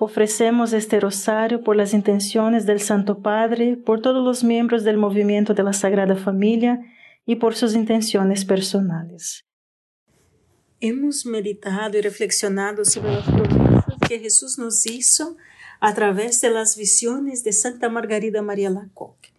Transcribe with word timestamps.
Ofrecemos 0.00 0.72
este 0.72 0.98
rosario 0.98 1.62
por 1.62 1.76
las 1.76 1.94
intenciones 1.94 2.66
del 2.66 2.80
Santo 2.80 3.20
Padre, 3.20 3.76
por 3.76 4.02
todos 4.02 4.24
los 4.24 4.42
miembros 4.42 4.82
del 4.82 4.96
movimiento 4.96 5.54
de 5.54 5.62
la 5.62 5.72
Sagrada 5.72 6.16
Familia 6.16 6.80
y 7.24 7.36
por 7.36 7.54
sus 7.54 7.74
intenciones 7.74 8.44
personales. 8.44 9.44
Hemos 10.80 11.24
meditado 11.24 11.96
y 11.96 12.00
reflexionado 12.00 12.84
sobre 12.84 13.12
las 13.12 13.24
promesas 13.24 13.94
que 14.08 14.18
Jesús 14.18 14.58
nos 14.58 14.84
hizo 14.86 15.36
a 15.80 15.94
través 15.94 16.40
de 16.40 16.50
las 16.50 16.76
visiones 16.76 17.44
de 17.44 17.52
Santa 17.52 17.88
Margarida 17.88 18.42
María 18.42 18.70
Lacoque. 18.70 19.32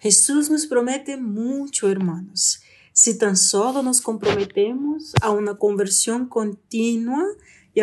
Jesús 0.00 0.50
nos 0.50 0.66
promete 0.66 1.18
mucho, 1.18 1.90
hermanos, 1.90 2.62
si 2.92 3.18
tan 3.18 3.36
solo 3.36 3.82
nos 3.82 4.00
comprometemos 4.00 5.12
a 5.20 5.30
una 5.30 5.58
conversión 5.58 6.26
continua 6.26 7.24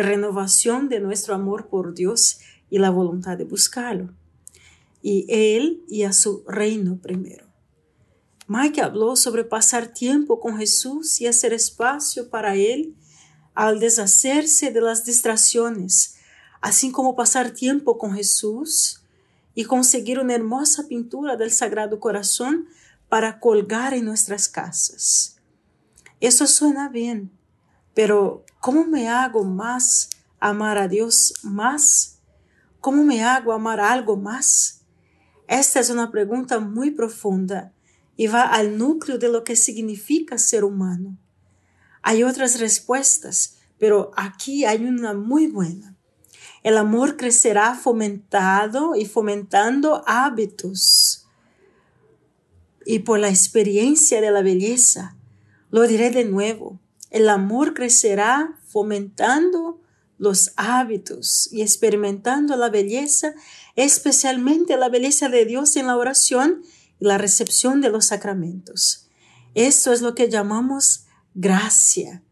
renovación 0.02 0.88
de 0.88 1.00
nuestro 1.00 1.34
amor 1.34 1.68
por 1.68 1.94
Dios 1.94 2.40
y 2.70 2.78
la 2.78 2.90
voluntad 2.90 3.36
de 3.38 3.44
buscarlo. 3.44 4.14
Y 5.02 5.26
Él 5.28 5.84
y 5.88 6.02
a 6.02 6.12
su 6.12 6.44
reino 6.46 6.98
primero. 6.98 7.46
Mike 8.46 8.80
habló 8.80 9.14
sobre 9.14 9.44
pasar 9.44 9.92
tiempo 9.92 10.40
con 10.40 10.56
Jesús 10.56 11.20
y 11.20 11.26
hacer 11.26 11.52
espacio 11.52 12.30
para 12.30 12.56
Él 12.56 12.94
al 13.54 13.80
deshacerse 13.80 14.70
de 14.70 14.80
las 14.80 15.04
distracciones, 15.04 16.16
así 16.60 16.90
como 16.90 17.14
pasar 17.14 17.50
tiempo 17.50 17.98
con 17.98 18.14
Jesús 18.14 19.02
y 19.54 19.64
conseguir 19.64 20.20
una 20.20 20.34
hermosa 20.34 20.86
pintura 20.86 21.36
del 21.36 21.50
Sagrado 21.50 22.00
Corazón 22.00 22.68
para 23.08 23.40
colgar 23.40 23.94
en 23.94 24.04
nuestras 24.04 24.48
casas. 24.48 25.38
Eso 26.20 26.46
suena 26.46 26.88
bien, 26.88 27.30
pero 27.98 28.44
¿cómo 28.60 28.84
me 28.84 29.08
hago 29.08 29.42
más 29.42 30.10
amar 30.38 30.78
a 30.78 30.86
Dios 30.86 31.34
más? 31.42 32.20
¿Cómo 32.78 33.02
me 33.02 33.24
hago 33.24 33.52
amar 33.52 33.80
algo 33.80 34.16
más? 34.16 34.82
Esta 35.48 35.80
es 35.80 35.90
una 35.90 36.12
pregunta 36.12 36.60
muy 36.60 36.92
profunda 36.92 37.72
y 38.16 38.28
va 38.28 38.42
al 38.42 38.78
núcleo 38.78 39.18
de 39.18 39.28
lo 39.28 39.42
que 39.42 39.56
significa 39.56 40.38
ser 40.38 40.62
humano. 40.62 41.18
Hay 42.00 42.22
otras 42.22 42.60
respuestas, 42.60 43.56
pero 43.80 44.12
aquí 44.14 44.64
hay 44.64 44.84
una 44.84 45.12
muy 45.12 45.48
buena. 45.48 45.96
El 46.62 46.76
amor 46.76 47.16
crecerá 47.16 47.74
fomentado 47.74 48.94
y 48.94 49.06
fomentando 49.06 50.04
hábitos. 50.06 51.26
Y 52.86 53.00
por 53.00 53.18
la 53.18 53.28
experiencia 53.28 54.20
de 54.20 54.30
la 54.30 54.42
belleza, 54.42 55.16
lo 55.72 55.82
diré 55.88 56.12
de 56.12 56.24
nuevo, 56.24 56.78
el 57.10 57.28
amor 57.28 57.74
crecerá 57.74 58.58
fomentando 58.66 59.80
los 60.18 60.52
hábitos 60.56 61.48
y 61.52 61.62
experimentando 61.62 62.56
la 62.56 62.68
belleza, 62.68 63.34
especialmente 63.76 64.76
la 64.76 64.88
belleza 64.88 65.28
de 65.28 65.44
Dios 65.44 65.76
en 65.76 65.86
la 65.86 65.96
oración 65.96 66.62
y 67.00 67.04
la 67.04 67.18
recepción 67.18 67.80
de 67.80 67.90
los 67.90 68.06
sacramentos. 68.06 69.08
Esto 69.54 69.92
es 69.92 70.02
lo 70.02 70.14
que 70.14 70.28
llamamos 70.28 71.04
gracia. 71.34 72.22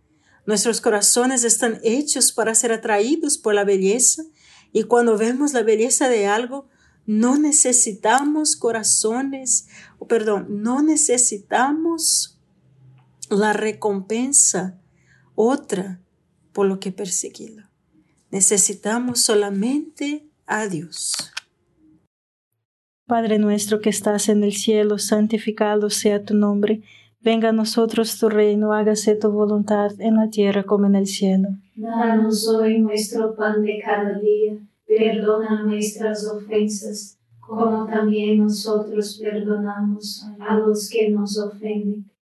Nuestros 0.47 0.81
corazones 0.81 1.45
están 1.45 1.81
hechos 1.83 2.33
para 2.33 2.55
ser 2.55 2.73
atraídos 2.73 3.39
por 3.39 3.55
la 3.55 3.65
belleza 3.65 4.25
y 4.73 4.85
cuando 4.85 5.17
vemos 5.17 5.53
la 5.53 5.63
belleza 5.63 6.09
de 6.09 6.27
algo, 6.27 6.69
no 7.07 7.39
necesitamos 7.39 8.57
corazones, 8.57 9.69
perdón, 10.09 10.63
no 10.63 10.83
necesitamos 10.83 12.36
la 13.31 13.53
recompensa 13.53 14.81
otra 15.35 16.01
por 16.53 16.67
lo 16.67 16.81
que 16.81 16.93
perseguirlo. 16.93 17.65
Necesitamos 18.31 19.21
solamente 19.21 20.27
a 20.47 20.67
Dios. 20.67 21.15
Padre 23.07 23.39
nuestro 23.39 23.81
que 23.81 23.91
estás 23.91 24.29
en 24.29 24.43
el 24.43 24.53
cielo, 24.53 24.99
santificado 24.99 25.91
sea 25.91 26.25
tu 26.25 26.35
nombre. 26.35 26.83
Venga 27.21 27.51
a 27.51 27.53
nosotros 27.53 28.19
tu 28.19 28.29
reino, 28.29 28.73
hágase 28.73 29.15
tu 29.15 29.31
voluntad 29.31 29.93
en 30.01 30.17
la 30.17 30.29
tierra 30.29 30.65
como 30.65 30.87
en 30.87 30.97
el 30.97 31.07
cielo. 31.07 31.51
Danos 31.77 32.49
hoy 32.49 32.81
nuestro 32.81 33.35
pan 33.37 33.63
de 33.63 33.81
cada 33.85 34.19
día, 34.19 34.59
perdona 34.87 35.63
nuestras 35.63 36.27
ofensas, 36.27 37.19
como 37.39 37.87
también 37.87 38.39
nosotros 38.39 39.21
perdonamos 39.23 40.27
a 40.41 40.57
los 40.59 40.89
que 40.91 41.11
nos 41.11 41.39
ofenden 41.39 42.11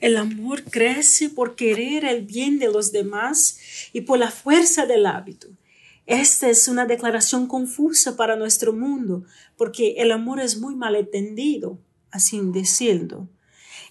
El 0.00 0.16
amor 0.16 0.64
crece 0.64 1.28
por 1.28 1.54
querer 1.54 2.04
el 2.04 2.24
bien 2.24 2.58
de 2.58 2.68
los 2.68 2.90
demás 2.92 3.58
y 3.92 4.02
por 4.02 4.18
la 4.18 4.30
fuerza 4.30 4.86
del 4.86 5.06
hábito. 5.06 5.48
Esta 6.06 6.48
es 6.48 6.66
una 6.68 6.86
declaración 6.86 7.46
confusa 7.46 8.16
para 8.16 8.36
nuestro 8.36 8.72
mundo, 8.72 9.24
porque 9.56 9.96
el 9.98 10.10
amor 10.10 10.40
es 10.40 10.58
muy 10.58 10.74
malentendido, 10.74 11.78
así 12.10 12.40
decirlo. 12.42 13.28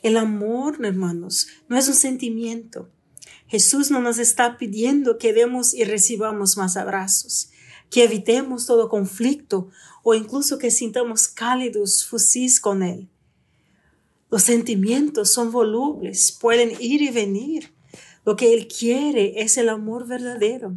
El 0.02 0.18
amor, 0.18 0.84
hermanos, 0.84 1.48
no 1.68 1.78
es 1.78 1.88
un 1.88 1.94
sentimiento. 1.94 2.90
Jesús 3.48 3.92
no 3.92 4.02
nos 4.02 4.20
está 4.20 4.58
pidiendo 4.58 5.18
que 5.18 5.34
demos 5.34 5.74
y 5.74 5.84
recibamos 5.84 6.58
más 6.58 6.76
abrazos 6.76 7.52
que 7.90 8.04
evitemos 8.04 8.66
todo 8.66 8.90
conflicto 8.90 9.70
o 10.04 10.14
incluso 10.14 10.58
que 10.58 10.72
sintamos 10.72 11.28
cálidos 11.28 12.06
fusís 12.06 12.60
con 12.60 12.84
Él. 12.84 13.10
Los 14.32 14.44
sentimientos 14.44 15.34
son 15.34 15.52
volubles, 15.52 16.32
pueden 16.32 16.72
ir 16.80 17.02
y 17.02 17.10
venir. 17.10 17.74
Lo 18.26 18.36
que 18.36 18.54
Él 18.54 18.68
quiere 18.68 19.42
es 19.42 19.58
el 19.58 19.70
amor 19.70 20.08
verdadero. 20.08 20.76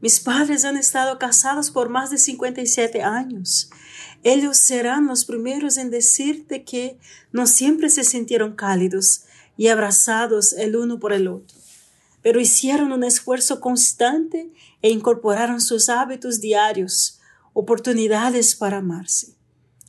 Mis 0.00 0.20
padres 0.20 0.64
han 0.64 0.76
estado 0.76 1.18
casados 1.18 1.70
por 1.70 1.88
más 1.88 2.10
de 2.10 2.18
57 2.18 3.02
años. 3.02 3.70
Ellos 4.22 4.56
serán 4.56 5.06
los 5.06 5.24
primeros 5.24 5.78
en 5.78 5.90
decirte 5.90 6.62
que 6.62 6.98
no 7.32 7.46
siempre 7.46 7.88
se 7.88 8.04
sintieron 8.04 8.54
cálidos 8.54 9.24
y 9.56 9.68
abrazados 9.68 10.52
el 10.52 10.76
uno 10.76 11.00
por 11.00 11.12
el 11.12 11.26
otro, 11.26 11.56
pero 12.22 12.40
hicieron 12.40 12.92
un 12.92 13.02
esfuerzo 13.02 13.60
constante 13.60 14.50
e 14.80 14.90
incorporaron 14.90 15.60
sus 15.60 15.88
hábitos 15.88 16.40
diarios, 16.40 17.20
oportunidades 17.52 18.54
para 18.54 18.78
amarse. 18.78 19.33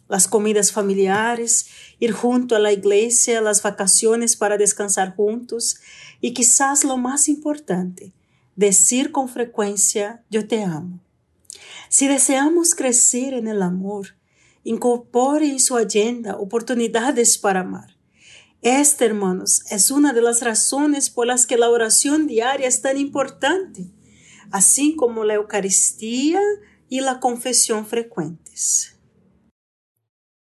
Las 0.08 0.28
comidas 0.28 0.72
familiares, 0.72 1.68
ir 2.00 2.12
junto 2.12 2.56
a 2.56 2.60
la 2.60 2.72
iglesia, 2.72 3.42
las 3.42 3.64
vacaciones 3.64 4.36
para 4.36 4.58
descansar 4.58 5.16
juntos 5.16 5.78
y 6.22 6.34
quizás 6.34 6.84
lo 6.84 6.98
más 6.98 7.28
importante, 7.28 8.14
decir 8.56 9.12
con 9.12 9.30
frecuencia 9.30 10.24
yo 10.30 10.48
te 10.48 10.64
amo. 10.64 11.00
Si 11.90 12.08
deseamos 12.08 12.76
crecer 12.76 13.34
en 13.34 13.48
el 13.48 13.62
amor, 13.62 14.16
incorpore 14.64 15.48
en 15.48 15.60
su 15.60 15.78
agenda 15.78 16.38
oportunidades 16.38 17.38
para 17.38 17.62
amar. 17.62 17.98
Esta, 18.62 19.06
hermanos, 19.06 19.64
es 19.70 19.92
una 19.92 20.14
de 20.14 20.22
las 20.22 20.42
razones 20.42 21.10
por 21.10 21.28
las 21.28 21.46
que 21.46 21.58
la 21.58 21.70
oración 21.70 22.28
diaria 22.28 22.68
es 22.68 22.82
tan 22.82 22.98
importante 22.98 23.92
así 24.52 24.96
como 24.96 25.24
la 25.24 25.36
Eucaristía 25.36 26.42
y 26.90 27.02
la 27.02 27.20
confesión 27.20 27.86
frecuentes. 27.86 28.95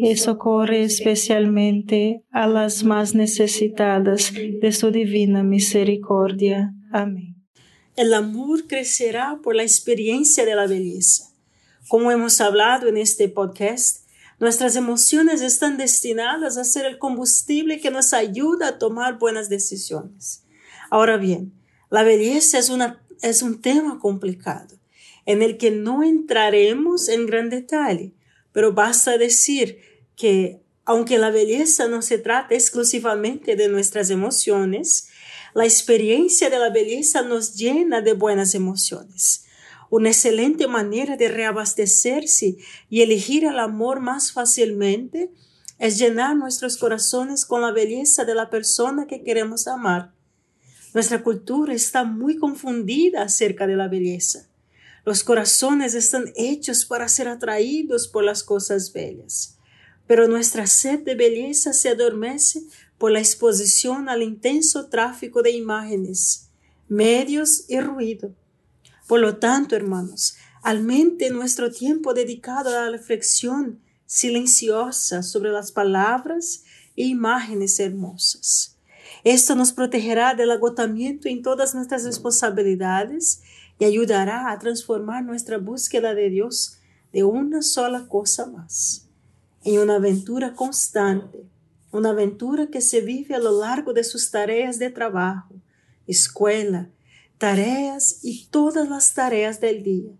y 0.00 0.16
socorre 0.16 0.84
especialmente 0.84 2.24
a 2.30 2.46
las 2.46 2.84
más 2.84 3.14
necesitadas 3.14 4.32
de 4.32 4.72
su 4.72 4.90
divina 4.92 5.42
misericordia. 5.42 6.72
Amén. 6.92 7.34
El 7.96 8.14
amor 8.14 8.68
crecerá 8.68 9.40
por 9.42 9.56
la 9.56 9.64
experiencia 9.64 10.44
de 10.44 10.54
la 10.54 10.68
belleza. 10.68 11.34
Como 11.88 12.12
hemos 12.12 12.40
hablado 12.40 12.86
en 12.86 12.96
este 12.96 13.28
podcast, 13.28 14.06
nuestras 14.38 14.76
emociones 14.76 15.42
están 15.42 15.76
destinadas 15.78 16.58
a 16.58 16.64
ser 16.64 16.86
el 16.86 16.98
combustible 16.98 17.80
que 17.80 17.90
nos 17.90 18.12
ayuda 18.12 18.68
a 18.68 18.78
tomar 18.78 19.18
buenas 19.18 19.48
decisiones. 19.48 20.44
Ahora 20.90 21.16
bien, 21.16 21.52
la 21.90 22.04
belleza 22.04 22.58
es, 22.58 22.70
una, 22.70 23.02
es 23.20 23.42
un 23.42 23.60
tema 23.60 23.98
complicado 23.98 24.78
en 25.26 25.42
el 25.42 25.58
que 25.58 25.72
no 25.72 26.04
entraremos 26.04 27.08
en 27.08 27.26
gran 27.26 27.50
detalle, 27.50 28.14
pero 28.58 28.72
basta 28.72 29.16
decir 29.18 29.78
que 30.16 30.64
aunque 30.84 31.16
la 31.16 31.30
belleza 31.30 31.86
no 31.86 32.02
se 32.02 32.18
trata 32.18 32.56
exclusivamente 32.56 33.54
de 33.54 33.68
nuestras 33.68 34.10
emociones, 34.10 35.10
la 35.54 35.64
experiencia 35.64 36.50
de 36.50 36.58
la 36.58 36.70
belleza 36.70 37.22
nos 37.22 37.54
llena 37.54 38.00
de 38.00 38.14
buenas 38.14 38.56
emociones. 38.56 39.44
Una 39.90 40.08
excelente 40.08 40.66
manera 40.66 41.16
de 41.16 41.28
reabastecerse 41.28 42.56
y 42.90 43.02
elegir 43.02 43.44
el 43.44 43.60
amor 43.60 44.00
más 44.00 44.32
fácilmente 44.32 45.30
es 45.78 45.96
llenar 45.96 46.34
nuestros 46.34 46.78
corazones 46.78 47.46
con 47.46 47.60
la 47.60 47.70
belleza 47.70 48.24
de 48.24 48.34
la 48.34 48.50
persona 48.50 49.06
que 49.06 49.22
queremos 49.22 49.68
amar. 49.68 50.10
Nuestra 50.94 51.22
cultura 51.22 51.74
está 51.74 52.02
muy 52.02 52.36
confundida 52.38 53.22
acerca 53.22 53.68
de 53.68 53.76
la 53.76 53.86
belleza. 53.86 54.47
Los 55.08 55.24
corazones 55.24 55.94
están 55.94 56.34
hechos 56.36 56.84
para 56.84 57.08
ser 57.08 57.28
atraídos 57.28 58.08
por 58.08 58.24
las 58.24 58.42
cosas 58.42 58.92
bellas, 58.92 59.56
pero 60.06 60.28
nuestra 60.28 60.66
sed 60.66 60.98
de 60.98 61.14
belleza 61.14 61.72
se 61.72 61.88
adormece 61.88 62.60
por 62.98 63.12
la 63.12 63.18
exposición 63.18 64.10
al 64.10 64.22
intenso 64.22 64.90
tráfico 64.90 65.40
de 65.40 65.52
imágenes, 65.52 66.50
medios 66.88 67.64
y 67.68 67.80
ruido. 67.80 68.34
Por 69.06 69.20
lo 69.20 69.38
tanto, 69.38 69.74
hermanos, 69.76 70.36
mente 70.82 71.30
nuestro 71.30 71.72
tiempo 71.72 72.12
dedicado 72.12 72.68
a 72.68 72.84
la 72.84 72.90
reflexión 72.90 73.80
silenciosa 74.04 75.22
sobre 75.22 75.52
las 75.52 75.72
palabras 75.72 76.64
e 76.96 77.04
imágenes 77.04 77.80
hermosas. 77.80 78.76
Esto 79.24 79.54
nos 79.54 79.72
protegerá 79.72 80.34
del 80.34 80.50
agotamiento 80.50 81.28
en 81.28 81.40
todas 81.40 81.74
nuestras 81.74 82.04
responsabilidades 82.04 83.40
y 83.78 83.84
ayudará 83.84 84.50
a 84.50 84.58
transformar 84.58 85.24
nuestra 85.24 85.58
búsqueda 85.58 86.14
de 86.14 86.30
Dios 86.30 86.78
de 87.12 87.24
una 87.24 87.62
sola 87.62 88.06
cosa 88.08 88.46
más, 88.46 89.08
en 89.64 89.80
una 89.80 89.96
aventura 89.96 90.54
constante 90.54 91.48
una 91.90 92.10
aventura 92.10 92.66
que 92.66 92.80
se 92.80 93.00
vive 93.00 93.34
a 93.34 93.38
lo 93.38 93.60
largo 93.60 93.92
de 93.92 94.04
sus 94.04 94.30
tareas 94.30 94.78
de 94.78 94.90
trabajo, 94.90 95.54
escuela, 96.06 96.90
tareas 97.38 98.18
y 98.22 98.46
todas 98.50 98.88
las 98.88 99.14
tareas 99.14 99.60
del 99.60 99.82
día. 99.82 100.12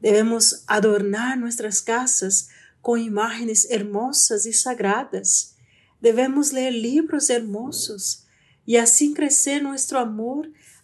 Debemos 0.00 0.64
adornar 0.66 1.38
nuestras 1.38 1.82
casas 1.82 2.50
con 2.80 3.00
imágenes 3.00 3.66
hermosas 3.70 4.46
y 4.46 4.52
sagradas. 4.52 5.56
Debemos 6.00 6.52
leer 6.52 6.74
libros 6.74 7.30
hermosos 7.30 8.26
y 8.64 8.76
así 8.76 9.12
crecer 9.12 9.62
nuestro 9.62 9.98
amor 9.98 10.52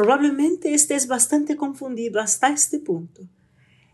probablemente 0.00 0.72
estés 0.72 1.08
bastante 1.08 1.58
confundido 1.58 2.20
hasta 2.22 2.48
este 2.48 2.78
punto. 2.78 3.28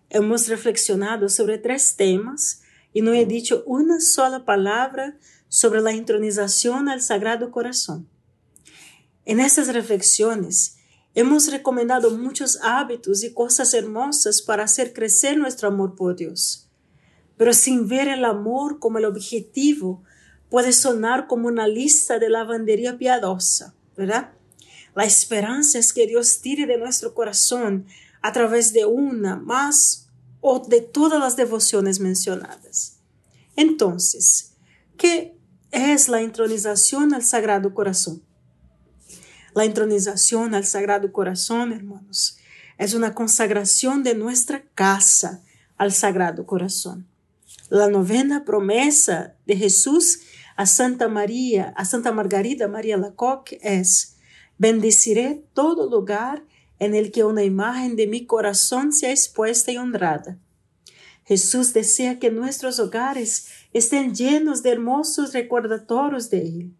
Hemos 0.08 0.46
reflexionado 0.46 1.28
sobre 1.28 1.58
tres 1.58 1.96
temas 1.96 2.62
y 2.92 3.02
no 3.02 3.12
he 3.12 3.26
dicho 3.26 3.64
una 3.66 3.98
sola 3.98 4.44
palabra 4.44 5.18
sobre 5.48 5.80
la 5.80 5.92
intronización 5.92 6.88
al 6.88 7.02
Sagrado 7.02 7.50
Corazón. 7.50 8.08
En 9.24 9.40
estas 9.40 9.74
reflexiones, 9.74 10.74
Hemos 11.16 11.50
recomendado 11.50 12.10
muchos 12.10 12.58
hábitos 12.62 13.24
y 13.24 13.32
cosas 13.32 13.72
hermosas 13.72 14.42
para 14.42 14.64
hacer 14.64 14.92
crecer 14.92 15.38
nuestro 15.38 15.68
amor 15.68 15.96
por 15.96 16.14
Dios. 16.14 16.68
Pero 17.38 17.54
sin 17.54 17.88
ver 17.88 18.06
el 18.08 18.26
amor 18.26 18.78
como 18.78 18.98
el 18.98 19.06
objetivo, 19.06 20.04
puede 20.50 20.72
sonar 20.72 21.26
como 21.26 21.48
una 21.48 21.66
lista 21.66 22.18
de 22.18 22.28
lavandería 22.28 22.98
piadosa, 22.98 23.74
¿verdad? 23.96 24.35
La 24.96 25.04
esperanza 25.04 25.78
es 25.78 25.92
que 25.92 26.06
Dios 26.06 26.40
tire 26.40 26.64
de 26.66 26.78
nuestro 26.78 27.12
corazón 27.12 27.86
a 28.22 28.32
través 28.32 28.72
de 28.72 28.86
una, 28.86 29.36
más 29.36 30.08
o 30.40 30.58
de 30.58 30.80
todas 30.80 31.20
las 31.20 31.36
devociones 31.36 32.00
mencionadas. 32.00 32.96
Entonces, 33.56 34.54
¿qué 34.96 35.36
es 35.70 36.08
la 36.08 36.22
intronización 36.22 37.12
al 37.12 37.22
Sagrado 37.22 37.74
Corazón? 37.74 38.22
La 39.54 39.66
entronización 39.66 40.54
al 40.54 40.64
Sagrado 40.64 41.12
Corazón, 41.12 41.74
hermanos, 41.74 42.38
es 42.78 42.94
una 42.94 43.14
consagración 43.14 44.02
de 44.02 44.14
nuestra 44.14 44.64
casa 44.74 45.42
al 45.76 45.92
Sagrado 45.92 46.46
Corazón. 46.46 47.06
La 47.68 47.88
novena 47.88 48.46
promesa 48.46 49.34
de 49.44 49.56
Jesús 49.56 50.20
a 50.56 50.64
Santa 50.64 51.08
María, 51.08 51.74
a 51.76 51.84
Santa 51.84 52.12
Margarida 52.12 52.66
María 52.66 52.96
Lacoque 52.96 53.58
es, 53.62 54.15
bendeciré 54.58 55.44
todo 55.54 55.88
lugar 55.88 56.44
en 56.78 56.94
el 56.94 57.10
que 57.10 57.24
una 57.24 57.42
imagen 57.42 57.96
de 57.96 58.06
mi 58.06 58.26
corazón 58.26 58.92
sea 58.92 59.10
expuesta 59.10 59.72
y 59.72 59.78
honrada. 59.78 60.38
Jesús 61.24 61.72
desea 61.72 62.18
que 62.18 62.30
nuestros 62.30 62.78
hogares 62.78 63.48
estén 63.72 64.14
llenos 64.14 64.62
de 64.62 64.70
hermosos 64.70 65.32
recordatorios 65.32 66.30
de 66.30 66.42
Él 66.42 66.74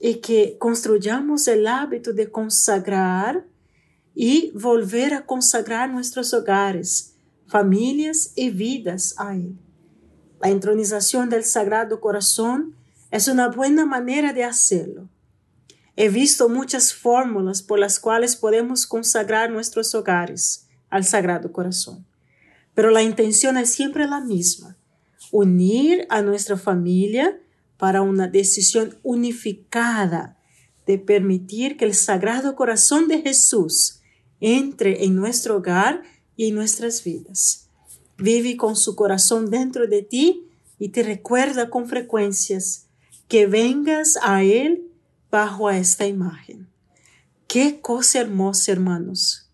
y 0.00 0.16
que 0.16 0.56
construyamos 0.58 1.46
el 1.46 1.66
hábito 1.66 2.12
de 2.12 2.30
consagrar 2.30 3.46
y 4.14 4.50
volver 4.52 5.14
a 5.14 5.26
consagrar 5.26 5.90
nuestros 5.90 6.32
hogares, 6.34 7.14
familias 7.46 8.32
y 8.34 8.50
vidas 8.50 9.14
a 9.18 9.34
Él. 9.36 9.56
La 10.40 10.48
entronización 10.48 11.28
del 11.28 11.44
Sagrado 11.44 12.00
Corazón 12.00 12.74
es 13.10 13.28
una 13.28 13.48
buena 13.48 13.84
manera 13.84 14.32
de 14.32 14.42
hacerlo. 14.42 15.08
He 15.96 16.08
visto 16.08 16.48
muchas 16.48 16.94
fórmulas 16.94 17.62
por 17.62 17.78
las 17.78 18.00
cuales 18.00 18.36
podemos 18.36 18.86
consagrar 18.86 19.50
nuestros 19.50 19.94
hogares 19.94 20.66
al 20.88 21.04
Sagrado 21.04 21.52
Corazón, 21.52 22.06
pero 22.74 22.90
la 22.90 23.02
intención 23.02 23.58
es 23.58 23.70
siempre 23.70 24.06
la 24.06 24.20
misma, 24.20 24.78
unir 25.30 26.06
a 26.08 26.22
nuestra 26.22 26.56
familia 26.56 27.38
para 27.76 28.00
una 28.00 28.26
decisión 28.26 28.98
unificada 29.02 30.38
de 30.86 30.98
permitir 30.98 31.76
que 31.76 31.84
el 31.84 31.94
Sagrado 31.94 32.56
Corazón 32.56 33.08
de 33.08 33.20
Jesús 33.20 34.00
entre 34.40 35.04
en 35.04 35.14
nuestro 35.14 35.58
hogar 35.58 36.02
y 36.36 36.48
en 36.48 36.54
nuestras 36.54 37.04
vidas. 37.04 37.68
Vive 38.18 38.56
con 38.56 38.76
su 38.76 38.96
corazón 38.96 39.50
dentro 39.50 39.86
de 39.86 40.02
ti 40.02 40.48
y 40.78 40.88
te 40.88 41.02
recuerda 41.02 41.70
con 41.70 41.86
frecuencias 41.86 42.86
que 43.28 43.46
vengas 43.46 44.18
a 44.22 44.42
Él 44.42 44.91
bajo 45.32 45.68
esta 45.70 46.06
imagen. 46.06 46.68
Qué 47.48 47.80
cosa 47.80 48.20
hermosa, 48.20 48.70
hermanos. 48.70 49.50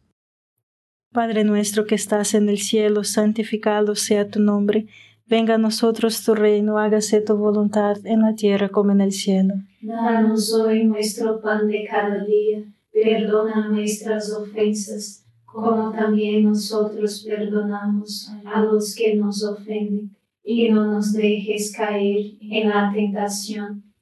Padre 1.11 1.45
nuestro 1.45 1.87
que 1.87 1.95
estás 1.95 2.35
en 2.35 2.51
el 2.51 2.59
cielo, 2.59 3.05
santificado 3.05 3.97
sea 3.97 4.29
tu 4.29 4.41
nombre 4.41 4.89
Venga 5.29 5.57
a 5.57 5.59
nosotros 5.59 6.25
tu 6.25 6.35
reino, 6.35 6.79
hágase 6.79 7.21
tu 7.21 7.37
voluntad 7.37 7.99
en 8.05 8.23
la 8.23 8.35
tierra 8.35 8.71
como 8.71 8.93
en 8.93 9.03
el 9.03 9.13
cielo. 9.13 9.57
Danos 9.83 10.55
hoy 10.55 10.85
nuestro 10.85 11.43
pan 11.43 11.69
de 11.69 11.85
cada 11.85 12.25
día, 12.25 12.65
perdona 12.91 13.69
nuestras 13.69 14.33
ofensas, 14.33 15.27
como 15.45 15.93
también 15.93 16.45
nosotros 16.45 17.27
perdonamos 17.29 18.33
a 18.47 18.63
los 18.63 18.95
que 18.95 19.17
nos 19.17 19.45
ofenden, 19.45 20.17
y 20.43 20.71
no 20.71 20.87
nos 20.87 21.13
dejes 21.13 21.77
caer 21.77 22.39
en 22.41 22.71
la 22.71 22.91
tentación, 22.91 23.88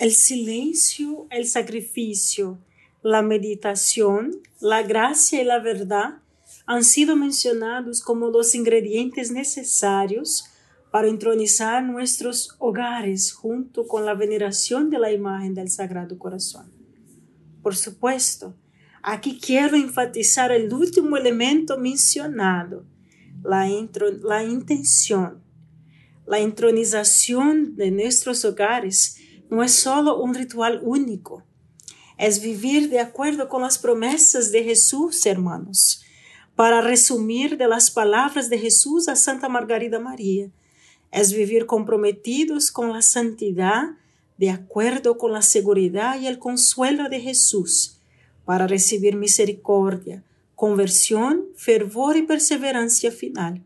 El 0.00 0.12
silencio, 0.12 1.28
el 1.30 1.46
sacrificio, 1.46 2.58
la 3.02 3.22
meditación, 3.22 4.40
la 4.60 4.82
gracia 4.82 5.40
y 5.40 5.44
la 5.44 5.60
verdad 5.60 6.22
han 6.66 6.82
sido 6.82 7.14
mencionados 7.14 8.00
como 8.00 8.28
los 8.28 8.56
ingredientes 8.56 9.30
necesarios 9.30 10.46
para 10.90 11.06
entronizar 11.06 11.84
nuestros 11.84 12.56
hogares 12.58 13.32
junto 13.32 13.86
con 13.86 14.04
la 14.04 14.14
veneración 14.14 14.90
de 14.90 14.98
la 14.98 15.12
imagen 15.12 15.54
del 15.54 15.70
Sagrado 15.70 16.18
Corazón. 16.18 16.72
Por 17.62 17.76
supuesto, 17.76 18.56
Aquí 19.02 19.38
quiero 19.40 19.76
enfatizar 19.76 20.52
el 20.52 20.72
último 20.72 21.16
elemento 21.16 21.78
mencionado, 21.78 22.84
la, 23.42 23.66
intención. 24.44 25.42
La 26.26 26.38
entronización 26.38 27.76
de 27.76 27.90
nuestros 27.90 28.44
hogares 28.44 29.16
no 29.50 29.62
es 29.62 29.72
solo 29.72 30.20
un 30.20 30.34
ritual 30.34 30.80
único, 30.82 31.42
es 32.16 32.42
vivir 32.42 32.90
de 32.90 33.00
acuerdo 33.00 33.48
con 33.48 33.62
las 33.62 33.78
promesas 33.78 34.52
de 34.52 34.62
Jesús, 34.62 35.24
hermanos. 35.26 36.02
Para 36.54 36.82
resumir 36.82 37.56
de 37.56 37.66
las 37.66 37.90
palabras 37.90 38.50
de 38.50 38.58
Jesús 38.58 39.08
a 39.08 39.16
Santa 39.16 39.48
Margarida 39.48 39.98
María, 39.98 40.50
es 41.10 41.32
vivir 41.32 41.66
comprometidos 41.66 42.70
con 42.70 42.92
la 42.92 43.02
santidad 43.02 43.96
de 44.36 44.50
acuerdo 44.50 45.18
con 45.18 45.32
la 45.32 45.42
seguridad 45.42 46.20
y 46.20 46.26
el 46.26 46.38
consuelo 46.38 47.08
de 47.08 47.20
Jesús 47.20 47.98
para 48.44 48.66
recibir 48.66 49.16
misericordia, 49.16 50.22
conversión, 50.54 51.46
fervor 51.56 52.16
y 52.16 52.22
perseverancia 52.22 53.10
final. 53.10 53.64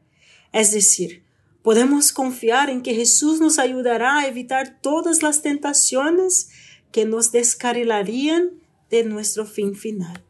Es 0.53 0.71
decir, 0.71 1.24
podemos 1.65 2.13
confiar 2.13 2.69
en 2.69 2.83
que 2.83 2.95
Jesús 2.95 3.41
nos 3.41 3.59
ayudará 3.59 4.19
a 4.19 4.27
evitar 4.29 4.81
todas 4.83 5.23
las 5.23 5.41
tentaciones 5.41 6.51
que 6.93 7.07
nos 7.07 7.33
descarrilarían 7.33 8.51
de 8.91 9.03
nuestro 9.05 9.47
fin 9.47 9.75
final. 9.75 10.23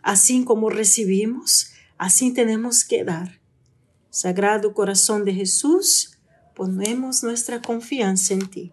Así 0.00 0.42
como 0.44 0.70
recibimos, 0.70 1.72
así 1.98 2.32
tenemos 2.32 2.84
que 2.84 3.04
dar. 3.04 3.38
Sagrado 4.08 4.72
Corazón 4.72 5.26
de 5.26 5.34
Jesús, 5.34 6.18
ponemos 6.56 7.22
nuestra 7.22 7.60
confianza 7.60 8.32
en 8.32 8.48
ti. 8.48 8.72